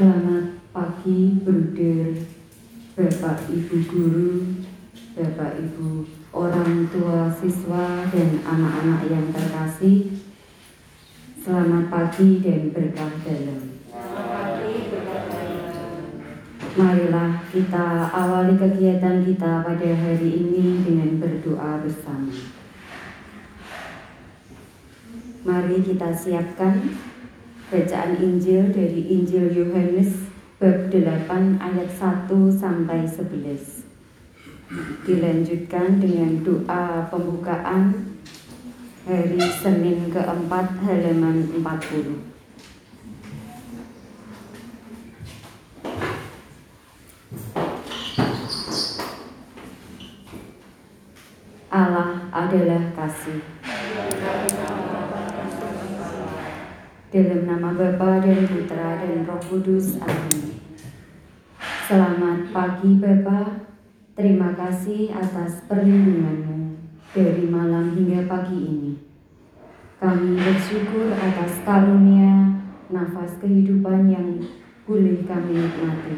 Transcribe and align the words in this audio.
Selamat 0.00 0.56
pagi, 0.72 1.44
Bruder, 1.44 2.24
Bapak 2.96 3.52
Ibu 3.52 3.76
guru, 3.84 4.32
Bapak 5.12 5.60
Ibu 5.60 6.08
orang 6.32 6.88
tua 6.88 7.28
siswa 7.28 8.08
dan 8.08 8.40
anak-anak 8.40 9.12
yang 9.12 9.28
terkasih. 9.28 10.24
Selamat 11.44 11.92
pagi 11.92 12.40
dan 12.40 12.72
berkah 12.72 13.12
dalam. 13.28 13.60
Marilah 16.80 17.44
kita 17.52 18.08
awali 18.08 18.56
kegiatan 18.56 19.20
kita 19.20 19.52
pada 19.68 19.90
hari 20.00 20.30
ini 20.32 20.80
dengan 20.80 21.20
berdoa 21.20 21.84
bersama. 21.84 22.32
Mari 25.44 25.76
kita 25.84 26.08
siapkan 26.16 26.88
Bacaan 27.70 28.18
Injil 28.18 28.74
dari 28.74 28.98
Injil 29.14 29.54
Yohanes 29.54 30.26
bab 30.58 30.90
8 30.90 31.54
ayat 31.62 31.86
1 31.86 32.26
sampai 32.50 33.06
11. 33.06 33.86
Dilanjutkan 35.06 36.02
dengan 36.02 36.42
doa 36.42 37.06
pembukaan 37.06 38.10
hari 39.06 39.38
Senin 39.62 40.10
keempat 40.10 40.82
halaman 40.82 41.46
40. 41.62 42.26
Allah 51.70 52.26
adalah 52.34 52.82
kasih. 52.98 53.59
Dalam 57.10 57.42
nama 57.42 57.74
Bapa 57.74 58.22
dan 58.22 58.46
Putra 58.46 59.02
dan 59.02 59.26
Roh 59.26 59.42
Kudus. 59.50 59.98
Amin. 59.98 60.62
Selamat 61.90 62.54
pagi 62.54 63.02
Bapa. 63.02 63.66
Terima 64.14 64.54
kasih 64.54 65.10
atas 65.10 65.66
perlindunganmu 65.66 66.78
dari 67.10 67.50
malam 67.50 67.98
hingga 67.98 68.30
pagi 68.30 68.62
ini. 68.62 68.92
Kami 69.98 70.38
bersyukur 70.38 71.10
atas 71.18 71.58
karunia 71.66 72.62
nafas 72.94 73.42
kehidupan 73.42 74.06
yang 74.06 74.46
boleh 74.86 75.26
kami 75.26 75.66
nikmati. 75.66 76.14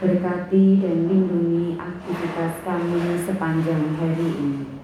Berkati 0.00 0.80
dan 0.80 1.04
lindungi 1.04 1.76
aktivitas 1.76 2.64
kami 2.64 3.20
sepanjang 3.28 4.00
hari 4.00 4.24
ini. 4.40 4.81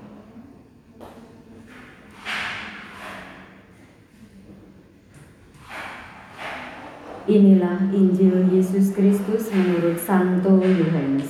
Inilah 7.28 7.92
Injil 7.92 8.48
Yesus 8.48 8.96
Kristus 8.96 9.52
menurut 9.52 10.00
Santo 10.00 10.64
Yohanes. 10.64 11.28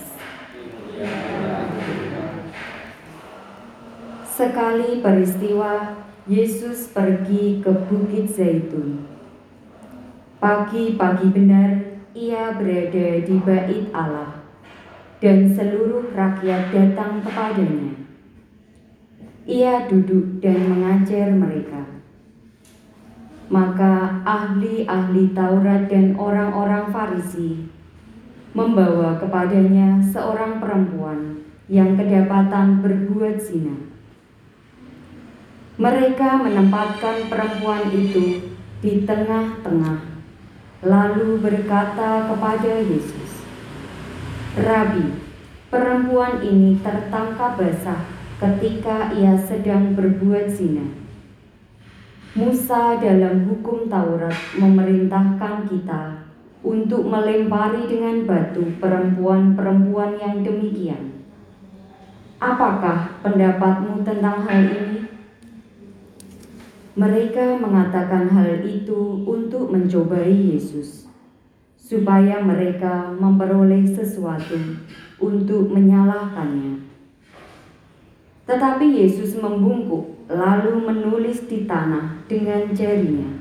Sekali 4.30 5.02
peristiwa, 5.02 5.98
Yesus 6.30 6.86
pergi 6.94 7.58
ke 7.58 7.74
Bukit 7.90 8.30
Zaitun. 8.30 9.10
Pagi-pagi 10.38 11.34
benar, 11.34 11.98
ia 12.14 12.54
berada 12.54 13.08
di 13.18 13.36
bait 13.42 13.90
Allah, 13.90 14.38
dan 15.18 15.50
seluruh 15.50 16.14
rakyat 16.14 16.70
datang 16.70 17.26
kepadanya. 17.26 17.98
Ia 19.50 19.90
duduk 19.90 20.38
dan 20.38 20.62
mengajar 20.62 21.34
mereka 21.34 21.97
maka 23.48 24.20
ahli-ahli 24.28 25.32
Taurat 25.32 25.88
dan 25.88 26.12
orang-orang 26.20 26.92
Farisi 26.92 27.64
membawa 28.52 29.16
kepadanya 29.16 30.04
seorang 30.04 30.60
perempuan 30.60 31.40
yang 31.68 31.96
kedapatan 31.96 32.84
berbuat 32.84 33.40
zina. 33.40 33.76
Mereka 35.80 36.44
menempatkan 36.44 37.32
perempuan 37.32 37.88
itu 37.88 38.52
di 38.84 39.08
tengah-tengah, 39.08 40.00
lalu 40.84 41.40
berkata 41.40 42.28
kepada 42.28 42.72
Yesus, 42.84 43.46
"Rabi, 44.60 45.22
perempuan 45.72 46.42
ini 46.44 46.82
tertangkap 46.84 47.56
basah 47.56 48.04
ketika 48.42 49.14
ia 49.14 49.38
sedang 49.38 49.94
berbuat 49.94 50.50
zina." 50.50 51.07
Musa 52.38 52.94
dalam 53.02 53.50
hukum 53.50 53.90
Taurat 53.90 54.38
memerintahkan 54.54 55.66
kita 55.66 56.22
untuk 56.62 57.02
melempari 57.02 57.90
dengan 57.90 58.30
batu 58.30 58.62
perempuan-perempuan 58.78 60.22
yang 60.22 60.46
demikian. 60.46 61.26
Apakah 62.38 63.18
pendapatmu 63.26 64.06
tentang 64.06 64.46
hal 64.46 64.70
ini? 64.70 65.10
Mereka 66.94 67.58
mengatakan 67.58 68.30
hal 68.30 68.62
itu 68.62 69.26
untuk 69.26 69.74
mencobai 69.74 70.30
Yesus, 70.30 71.10
supaya 71.74 72.38
mereka 72.38 73.18
memperoleh 73.18 73.82
sesuatu 73.82 74.78
untuk 75.18 75.74
menyalahkannya. 75.74 76.86
Tetapi 78.46 78.86
Yesus 78.86 79.34
membungkuk 79.34 80.17
lalu 80.28 80.84
menulis 80.84 81.48
di 81.48 81.64
tanah 81.64 82.20
dengan 82.28 82.68
jarinya. 82.76 83.40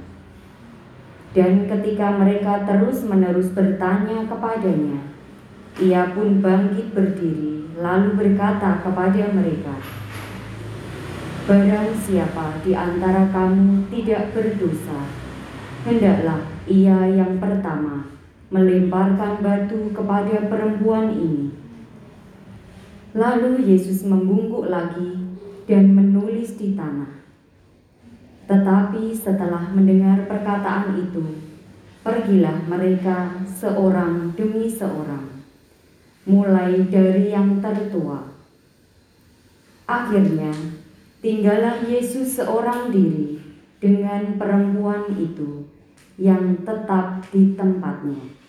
Dan 1.35 1.67
ketika 1.67 2.15
mereka 2.15 2.63
terus-menerus 2.63 3.51
bertanya 3.51 4.25
kepadanya, 4.25 5.03
ia 5.77 6.09
pun 6.15 6.39
bangkit 6.39 6.95
berdiri, 6.95 7.69
lalu 7.77 8.15
berkata 8.15 8.81
kepada 8.81 9.29
mereka, 9.35 9.75
Barang 11.47 11.95
siapa 12.03 12.59
di 12.63 12.75
antara 12.75 13.31
kamu 13.31 13.87
tidak 13.87 14.35
berdosa, 14.35 14.99
hendaklah 15.87 16.43
ia 16.67 17.07
yang 17.07 17.39
pertama 17.39 18.03
melemparkan 18.47 19.43
batu 19.43 19.91
kepada 19.91 20.47
perempuan 20.47 21.11
ini. 21.11 21.51
Lalu 23.15 23.63
Yesus 23.63 24.03
membungkuk 24.03 24.67
lagi 24.67 25.26
dan 25.67 25.91
menulis 25.91 26.55
di 26.55 26.73
tanah. 26.73 27.19
Tetapi 28.47 29.11
setelah 29.11 29.75
mendengar 29.75 30.23
perkataan 30.23 30.95
itu, 30.95 31.21
pergilah 31.99 32.63
mereka 32.71 33.43
seorang 33.43 34.31
demi 34.39 34.71
seorang, 34.71 35.43
mulai 36.23 36.87
dari 36.87 37.35
yang 37.35 37.59
tertua. 37.59 38.23
Akhirnya, 39.83 40.55
tinggallah 41.19 41.83
Yesus 41.83 42.39
seorang 42.39 42.87
diri 42.95 43.43
dengan 43.83 44.39
perempuan 44.39 45.11
itu 45.19 45.67
yang 46.15 46.63
tetap 46.63 47.27
di 47.35 47.51
tempatnya. 47.59 48.39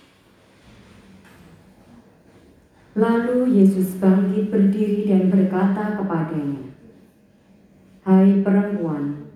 Lalu 2.98 3.58
Yesus 3.58 3.98
bangkit 3.98 4.50
berdiri 4.50 5.06
dan 5.06 5.30
berkata 5.30 5.94
kepadanya, 5.94 6.77
Hai 8.08 8.40
perempuan, 8.40 9.28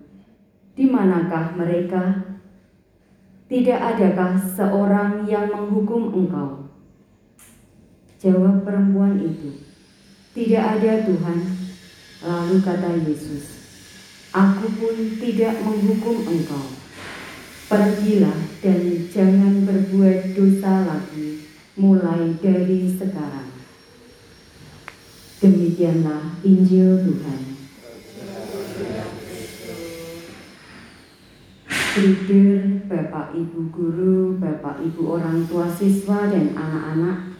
di 0.73 0.89
manakah 0.89 1.53
mereka? 1.53 2.25
Tidak 3.45 3.77
adakah 3.77 4.33
seorang 4.33 5.29
yang 5.29 5.45
menghukum 5.53 6.09
engkau? 6.09 6.73
Jawab 8.17 8.65
perempuan 8.65 9.21
itu, 9.21 9.61
Tidak 10.33 10.57
ada 10.57 11.05
Tuhan. 11.05 11.39
Lalu 12.25 12.65
kata 12.65 12.97
Yesus, 13.05 13.45
Aku 14.33 14.65
pun 14.81 15.21
tidak 15.21 15.53
menghukum 15.61 16.25
engkau. 16.33 16.73
Pergilah 17.69 18.57
dan 18.57 19.05
jangan 19.13 19.69
berbuat 19.69 20.33
dosa 20.33 20.89
lagi 20.89 21.45
mulai 21.77 22.41
dari 22.41 22.89
sekarang. 22.89 23.53
Demikianlah 25.37 26.41
Injil 26.41 27.05
Tuhan. 27.05 27.52
Bruder, 31.93 32.89
Bapak 32.89 33.37
Ibu 33.37 33.69
guru, 33.69 34.33
Bapak 34.41 34.81
Ibu 34.81 35.13
orang 35.13 35.45
tua 35.45 35.69
siswa 35.69 36.25
dan 36.25 36.49
anak-anak, 36.57 37.37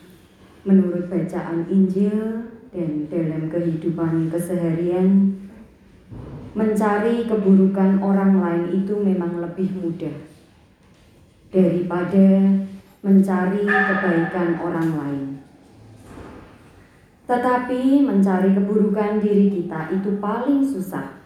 menurut 0.61 1.09
bacaan 1.09 1.65
Injil 1.73 2.53
dan 2.69 3.09
dalam 3.09 3.49
kehidupan 3.49 4.29
keseharian, 4.29 5.33
mencari 6.53 7.25
keburukan 7.25 7.97
orang 7.97 8.37
lain 8.37 8.85
itu 8.85 8.93
memang 8.93 9.41
lebih 9.41 9.73
mudah 9.73 10.21
daripada 11.49 12.53
mencari 13.01 13.65
kebaikan 13.65 14.61
orang 14.61 14.89
lain. 14.93 15.27
Tetapi 17.25 18.05
mencari 18.05 18.53
keburukan 18.53 19.17
diri 19.17 19.49
kita 19.49 19.97
itu 19.97 20.21
paling 20.21 20.61
susah 20.61 21.22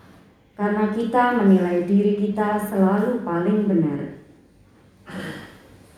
karena 0.58 0.90
kita 0.90 1.38
menilai 1.38 1.86
diri 1.86 2.18
kita 2.18 2.58
selalu 2.58 3.22
paling 3.22 3.70
benar. 3.70 4.26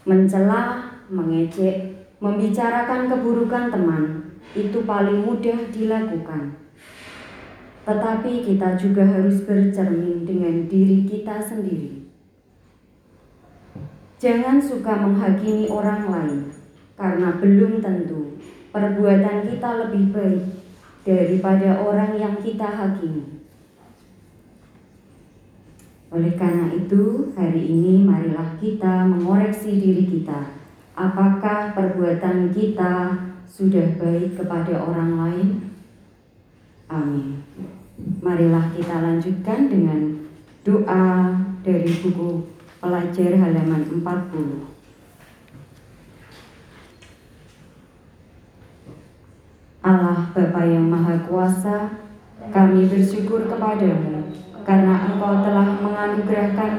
Mencela, 0.03 0.91
mengejek, 1.07 2.11
membicarakan 2.19 3.07
keburukan 3.07 3.71
teman 3.71 4.03
itu 4.51 4.83
paling 4.83 5.23
mudah 5.23 5.71
dilakukan. 5.71 6.59
Tetapi 7.87 8.43
kita 8.43 8.75
juga 8.75 9.07
harus 9.07 9.47
bercermin 9.47 10.27
dengan 10.27 10.67
diri 10.67 11.07
kita 11.07 11.39
sendiri. 11.39 12.11
Jangan 14.19 14.59
suka 14.59 14.99
menghakimi 14.99 15.71
orang 15.71 16.11
lain, 16.11 16.39
karena 16.99 17.39
belum 17.39 17.79
tentu 17.79 18.35
perbuatan 18.75 19.47
kita 19.47 19.87
lebih 19.87 20.11
baik 20.11 20.43
daripada 21.07 21.79
orang 21.79 22.19
yang 22.19 22.35
kita 22.43 22.67
hakimi. 22.67 23.38
Oleh 26.09 26.33
karena 26.33 26.73
itu, 26.73 27.29
hari 27.37 27.69
ini 27.69 28.01
marilah 28.01 28.57
kita 28.57 29.05
mengoreksi 29.05 29.77
diri 29.77 30.09
kita. 30.09 30.57
Apakah 30.97 31.77
perbuatan 31.77 32.49
kita 32.49 33.13
sudah 33.45 33.93
baik 34.01 34.33
kepada 34.33 34.73
orang 34.81 35.11
lain? 35.21 35.49
Amin. 36.89 37.45
Marilah 38.25 38.73
kita 38.73 38.97
lanjutkan 38.97 39.69
dengan 39.69 40.25
doa 40.65 41.37
dari 41.61 41.93
buku 42.01 42.41
pelajar 42.81 43.37
halaman 43.37 43.85
40. 44.01 44.65
Allah 49.79 50.25
Bapa 50.33 50.61
yang 50.65 50.89
Maha 50.89 51.21
Kuasa, 51.29 52.01
kami 52.49 52.89
bersyukur 52.89 53.45
kepadamu 53.45 54.19
karena 54.69 55.07
Engkau 55.09 55.39
telah 55.41 55.68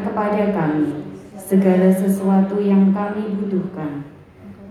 kepada 0.04 0.52
kami 0.52 1.10
segala 1.36 1.90
sesuatu 1.90 2.62
yang 2.62 2.94
kami 2.94 3.34
butuhkan. 3.40 4.06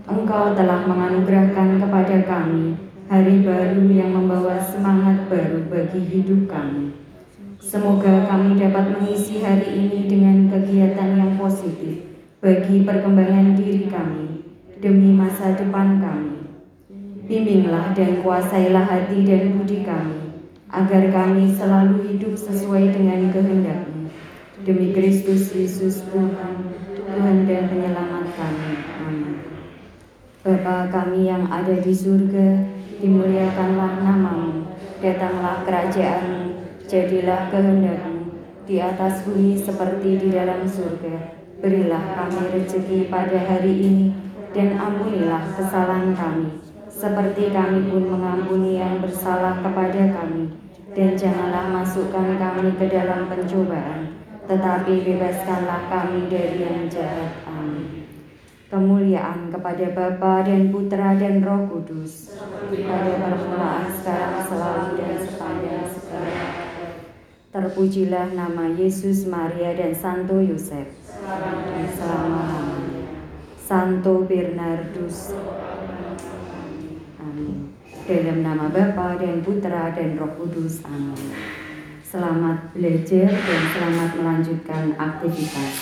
Engkau 0.08 0.56
telah 0.56 0.86
menganugerahkan 0.88 1.78
kepada 1.78 2.16
kami 2.26 2.74
hari 3.10 3.42
baru 3.42 3.84
yang 3.90 4.14
membawa 4.14 4.58
semangat 4.58 5.26
baru 5.26 5.66
bagi 5.66 5.98
hidup 5.98 6.50
kami. 6.50 6.94
Semoga 7.60 8.24
kami 8.26 8.56
dapat 8.56 8.96
mengisi 8.96 9.44
hari 9.44 9.66
ini 9.76 10.08
dengan 10.08 10.48
kegiatan 10.48 11.18
yang 11.18 11.32
positif 11.36 12.06
bagi 12.40 12.82
perkembangan 12.82 13.52
diri 13.54 13.84
kami 13.90 14.48
demi 14.80 15.12
masa 15.12 15.52
depan 15.52 16.00
kami. 16.00 16.40
Bimbinglah 17.28 17.92
dan 17.94 18.24
kuasailah 18.24 18.88
hati 18.88 19.22
dan 19.28 19.54
budi 19.54 19.84
kami 19.86 20.40
agar 20.72 21.02
kami 21.12 21.50
selalu 21.52 22.14
hidup 22.14 22.34
sesuai 22.38 22.94
dengan. 22.94 23.09
Demi 24.70 24.94
Kristus 24.94 25.50
Yesus 25.50 25.98
Tuhan, 26.14 26.70
Tuhan 26.94 27.42
dan 27.42 27.66
penyelamat 27.66 28.38
kami. 28.38 28.70
Amin. 29.02 29.42
Bapa 30.46 30.86
kami 30.94 31.26
yang 31.26 31.50
ada 31.50 31.74
di 31.74 31.90
surga, 31.90 32.70
dimuliakanlah 33.02 33.98
namamu, 33.98 34.70
datanglah 35.02 35.66
kerajaanmu, 35.66 36.70
jadilah 36.86 37.50
kehendakmu, 37.50 38.30
di 38.62 38.78
atas 38.78 39.26
bumi 39.26 39.58
seperti 39.58 40.22
di 40.22 40.28
dalam 40.30 40.62
surga. 40.62 41.18
Berilah 41.58 42.14
kami 42.14 42.54
rezeki 42.54 43.10
pada 43.10 43.42
hari 43.42 43.74
ini, 43.74 44.14
dan 44.54 44.78
ampunilah 44.78 45.50
kesalahan 45.58 46.14
kami, 46.14 46.62
seperti 46.86 47.50
kami 47.50 47.90
pun 47.90 48.06
mengampuni 48.06 48.78
yang 48.78 49.02
bersalah 49.02 49.58
kepada 49.66 50.14
kami 50.14 50.54
dan 50.94 51.14
janganlah 51.14 51.70
masukkan 51.70 52.34
kami 52.34 52.74
ke 52.74 52.90
dalam 52.90 53.30
pencobaan, 53.30 54.10
tetapi 54.50 55.06
bebaskanlah 55.06 55.86
kami 55.86 56.26
dari 56.26 56.66
yang 56.66 56.90
jahat. 56.90 57.46
Amin. 57.46 58.02
Kemuliaan 58.66 59.54
kepada 59.54 59.94
Bapa 59.94 60.42
dan 60.42 60.74
Putra 60.74 61.14
dan 61.14 61.38
Roh 61.42 61.70
Kudus, 61.70 62.34
pada 62.70 63.12
permulaan 63.18 63.86
sekarang 63.94 64.42
selalu 64.46 64.86
dan 64.98 65.14
sepanjang 65.22 65.86
segala. 65.90 66.42
Terpujilah 67.50 68.30
nama 68.34 68.70
Yesus, 68.74 69.26
Maria, 69.26 69.74
dan 69.74 69.90
Santo 69.94 70.38
Yosef, 70.38 70.86
selama-lamanya. 71.98 73.10
Santo 73.58 74.26
Bernardus. 74.26 75.34
Amin. 77.22 77.74
Dalam 78.06 78.38
nama 78.42 78.66
Bapa 78.70 79.18
dan 79.18 79.42
Putra 79.42 79.94
dan 79.94 80.14
Roh 80.18 80.30
Kudus. 80.38 80.82
Amin. 80.86 81.34
Selamat 82.10 82.74
belajar 82.74 83.30
dan 83.30 83.62
selamat 83.70 84.10
melanjutkan 84.18 84.98
aktivitas. 84.98 85.74